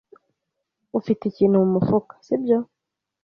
Ufite 0.99 1.21
ikintu 1.27 1.55
mu 1.61 1.67
mufuka, 1.75 2.13
sibyo? 2.25 2.57